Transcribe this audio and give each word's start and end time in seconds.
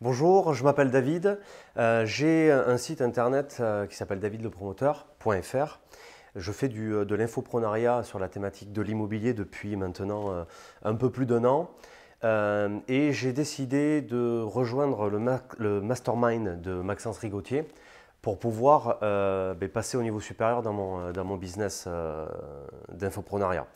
Bonjour, 0.00 0.54
je 0.54 0.62
m'appelle 0.62 0.92
David. 0.92 1.40
Euh, 1.76 2.06
j'ai 2.06 2.52
un 2.52 2.76
site 2.76 3.02
internet 3.02 3.56
euh, 3.58 3.84
qui 3.84 3.96
s'appelle 3.96 4.20
davidlepromoteur.fr. 4.20 5.80
Je 6.36 6.52
fais 6.52 6.70
euh, 6.72 7.04
de 7.04 7.14
l'infoprenariat 7.16 8.04
sur 8.04 8.20
la 8.20 8.28
thématique 8.28 8.72
de 8.72 8.80
l'immobilier 8.80 9.34
depuis 9.34 9.74
maintenant 9.74 10.46
un 10.84 10.94
peu 10.94 11.10
plus 11.10 11.26
d'un 11.26 11.44
an. 11.44 11.68
et 12.22 13.12
j'ai 13.12 13.32
décidé 13.32 14.00
de 14.00 14.40
rejoindre 14.40 15.08
le, 15.08 15.80
mastermind 15.80 16.60
de 16.60 16.74
Maxence 16.74 17.18
Rigotier 17.18 17.66
pour 18.22 18.38
pouvoir 18.38 18.98
ben, 19.00 19.68
passer 19.68 19.96
au 19.96 20.02
niveau 20.02 20.20
supérieur 20.20 20.62
dans 20.62 20.72
mon, 20.72 21.36
business 21.36 21.88
d'infoprenariat. 22.92 23.66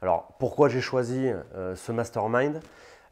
Alors 0.00 0.28
pourquoi 0.38 0.68
j'ai 0.68 0.80
choisi 0.80 1.28
ce 1.74 1.90
mastermind? 1.90 2.60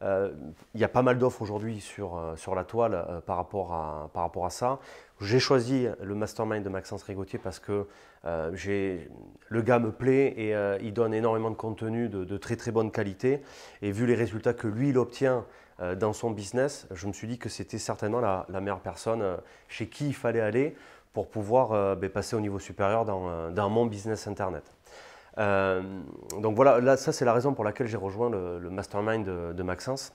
Il 0.03 0.80
y 0.80 0.85
a 0.85 0.89
pas 0.89 1.03
mal 1.03 1.19
d'offres 1.19 1.43
aujourd'hui 1.43 1.80
sur, 1.80 2.17
euh, 2.17 2.37
sur 2.37 2.55
la 2.55 2.64
toile 2.64 2.95
euh, 2.95 3.21
par, 3.21 3.37
rapport 3.37 3.73
à, 3.75 4.11
par 4.14 4.23
rapport 4.23 4.46
à 4.46 4.50
ça. 4.50 4.79
J'ai 5.21 5.39
choisi 5.39 5.86
le 6.03 6.14
mastermind 6.14 6.64
de 6.64 6.71
Maxence 6.71 7.03
Rigotier 7.03 7.39
parce 7.39 7.59
que 7.59 7.86
le 8.25 9.63
gars 9.63 9.79
me 9.79 9.93
plaît 9.93 10.29
et 10.39 10.54
il 10.82 10.95
donne 10.95 11.13
énormément 11.13 11.50
de 11.50 11.57
contenu 11.57 12.09
de, 12.09 12.36
très 12.39 12.57
très 12.57 12.71
bonne 12.71 12.90
qualité. 12.90 13.43
Et 13.82 13.93
vu 13.93 14.07
les 14.07 14.14
résultats 14.14 14.54
que 14.54 14.67
lui 14.67 14.89
il 14.89 14.96
obtient 14.96 15.45
dans 15.99 16.14
son 16.14 16.31
business, 16.31 16.87
je 16.90 17.07
me 17.07 17.12
suis 17.12 17.29
dit 17.29 17.37
que 17.37 17.51
c'était 17.51 17.76
certainement 17.76 18.21
la, 18.21 18.46
meilleure 18.48 18.81
personne 18.81 19.23
chez 19.68 19.89
qui 19.89 20.07
il 20.09 20.14
fallait 20.14 20.40
aller 20.40 20.75
pour 21.12 21.29
pouvoir 21.29 21.96
ben, 21.96 22.09
passer 22.09 22.35
au 22.35 22.40
niveau 22.40 22.59
supérieur 22.59 23.04
dans, 23.04 23.51
dans 23.51 23.68
mon 23.68 23.85
business 23.85 24.26
internet. 24.26 24.64
Euh, 25.39 25.82
donc 26.39 26.57
voilà, 26.57 26.80
là, 26.80 26.96
ça 26.96 27.12
c'est 27.12 27.25
la 27.25 27.32
raison 27.32 27.54
pour 27.54 27.64
laquelle 27.64 27.86
j'ai 27.86 27.96
rejoint 27.96 28.30
le, 28.30 28.70
mastermind 28.70 29.25
de, 29.25 29.62
Maxence. 29.62 30.12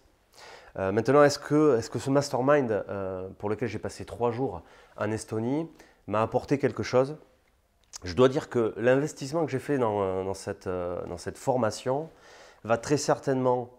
Euh, 0.77 0.91
maintenant, 0.91 1.23
est-ce 1.23 1.39
que, 1.39 1.79
ce 1.81 2.09
mastermind 2.09 2.71
euh, 2.71 3.29
pour 3.37 3.49
lequel 3.49 3.69
j'ai 3.69 3.79
passé 3.79 4.05
trois 4.05 4.31
jours 4.31 4.61
en 4.97 5.11
Estonie 5.11 5.69
m'a 6.07 6.21
apporté 6.21 6.57
quelque 6.57 6.83
chose? 6.83 7.17
Je 8.03 8.13
dois 8.13 8.27
dire 8.27 8.49
que 8.49 8.73
l'investissement 8.77 9.45
que 9.45 9.51
j'ai 9.51 9.59
fait 9.59 9.77
dans, 9.77 10.33
cette, 10.33 10.67
formation 11.37 12.09
va 12.63 12.77
très 12.77 12.97
certainement 12.97 13.69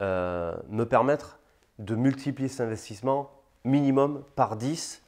me 0.00 0.84
permettre 0.84 1.38
de 1.78 1.94
multiplier 1.94 2.48
cet 2.48 2.62
investissement 2.62 3.30
minimum 3.64 4.24
par 4.34 4.56
10 4.56 5.02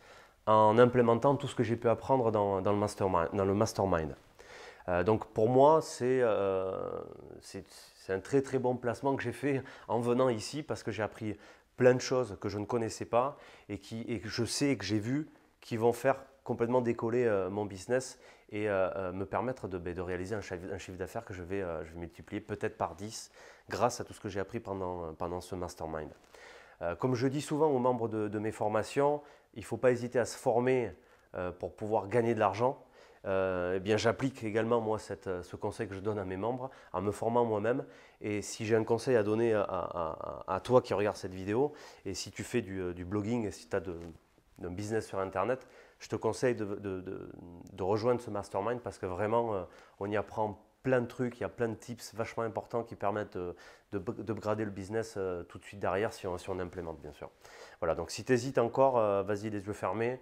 en 0.47 0.79
implémentant 0.79 1.35
tout 1.35 1.49
ce 1.49 1.55
que 1.55 1.65
j'ai 1.65 1.77
pu 1.77 1.89
apprendre 1.89 2.31
dans 2.31 2.61
le 2.61 3.55
mastermind. 3.55 4.15
Euh, 4.89 5.05
donc 5.05 5.27
pour 5.33 5.49
moi, 5.49 5.81
euh, 6.03 7.01
c'est 7.41 8.13
un 8.13 8.21
très 8.21 8.43
très 8.43 8.59
bon 8.59 8.77
placement 8.77 9.17
que 9.17 9.23
j'ai 9.23 9.33
fait 9.33 9.63
en 9.89 10.01
venant 10.01 10.29
ici 10.29 10.63
parce 10.63 10.83
que 10.83 10.91
j'ai 10.91 11.03
appris 11.03 11.37
plein 11.77 11.95
de 11.95 12.01
choses 12.01 12.37
que 12.41 12.49
je 12.49 12.59
ne 12.59 12.65
connaissais 12.65 13.05
pas 13.05 13.39
et, 13.69 13.81
et 14.09 14.21
que 14.21 14.29
je 14.29 14.45
sais 14.45 14.71
et 14.71 14.77
que 14.77 14.85
j'ai 14.85 14.99
vu 14.99 15.29
qui 15.61 15.77
vont 15.77 15.93
faire 15.93 16.17
complètement 16.45 16.81
décoller 16.81 17.25
euh, 17.25 17.49
mon 17.51 17.65
business 17.65 18.19
et 18.55 18.67
me 18.67 19.25
permettre 19.25 19.67
de, 19.67 19.79
ben, 19.79 19.95
de, 19.95 20.03
réaliser 20.03 20.35
un 20.35 20.43
chiffre, 20.43 20.99
d'affaires 20.99 21.25
que 21.25 21.33
je 21.33 21.43
vais, 21.43 21.63
je 21.85 21.93
vais 21.95 21.99
multiplier 21.99 22.39
peut-être 22.39 22.77
par 22.77 22.97
10 22.97 23.31
grâce 23.71 23.99
à 24.03 24.05
tout 24.05 24.13
ce 24.13 24.21
que 24.21 24.29
j'ai 24.29 24.41
appris 24.41 24.61
pendant, 24.61 25.15
pendant 25.15 25.41
ce 25.41 25.55
mastermind. 25.55 26.11
comme 26.99 27.15
je 27.15 27.27
dis 27.29 27.41
souvent 27.41 27.69
aux 27.69 27.79
membres 27.79 28.09
de, 28.09 28.29
de 28.29 28.39
mes 28.39 28.53
formations, 28.53 29.23
il 29.55 29.61
ne 29.61 29.65
faut 29.65 29.79
pas 29.79 29.91
hésiter 29.91 30.19
à 30.19 30.27
se 30.27 30.37
former 30.37 30.93
pour 31.61 31.75
pouvoir 31.75 32.09
gagner 32.09 32.35
de 32.35 32.41
l'argent. 32.41 32.85
Euh, 33.25 33.75
eh 33.77 33.81
bien, 33.81 33.97
j'applique 33.97 34.43
également 34.43 34.81
moi 34.81 34.99
euh, 35.27 35.43
ce 35.43 35.57
conseil 35.57 35.87
que 35.87 35.95
je 35.95 36.01
donne 36.01 36.19
à 36.19 36.25
mes 36.25 36.37
membres 36.37 36.71
en 36.93 37.03
me 37.03 37.13
formant 37.13 37.45
moi-même. 37.45 37.85
Et 38.21 38.43
si 38.43 38.67
j'ai 38.67 38.77
un 38.77 38.85
conseil 38.85 39.17
à 39.17 39.23
donner 39.23 39.55
à, 39.55 40.61
toi 40.63 40.81
qui 40.83 40.95
regarde 40.95 41.17
cette 41.17 41.35
vidéo, 41.35 41.73
et 42.05 42.15
si 42.15 42.31
tu 42.31 42.43
fais 42.43 42.63
du, 42.63 42.81
euh, 42.81 43.05
blogging, 43.05 43.47
et 43.47 43.51
si 43.51 43.69
tu 43.69 43.77
as 43.77 43.83
un 44.63 44.71
business 44.71 45.07
sur 45.07 45.19
Internet, 45.19 45.67
je 45.99 46.09
te 46.09 46.17
conseille 46.17 46.55
de, 46.55 47.31
rejoindre 47.81 48.21
ce 48.21 48.31
mastermind 48.31 48.81
parce 48.81 48.99
que 48.99 49.07
vraiment, 49.07 49.67
on 50.01 50.11
y 50.11 50.17
apprend 50.17 50.61
plein 50.83 51.01
de 51.01 51.07
trucs, 51.07 51.39
il 51.39 51.43
y 51.43 51.45
a 51.45 51.49
plein 51.49 51.69
de 51.69 51.75
tips 51.75 52.15
vachement 52.15 52.43
importants 52.43 52.83
qui 52.83 52.97
permettent 52.97 53.39
de, 53.39 54.33
grader 54.33 54.65
le 54.65 54.71
business 54.71 55.17
tout 55.49 55.59
de 55.59 55.65
suite 55.65 55.81
derrière 55.81 56.13
si 56.13 56.27
on, 56.27 56.39
si 56.39 56.51
implémente, 56.51 57.01
bien 57.01 57.13
sûr. 57.13 57.31
Voilà, 57.81 57.95
donc 57.95 58.11
si 58.11 58.25
tu 58.25 58.33
hésites 58.33 58.59
encore, 58.59 58.95
vas-y 59.25 59.51
les 59.51 59.65
yeux 59.65 59.73
fermés. 59.73 60.21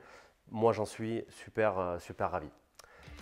Moi, 0.50 0.72
j'en 0.72 0.86
suis 0.86 1.24
super, 1.28 1.96
super 1.98 2.30
ravi. 2.30 2.50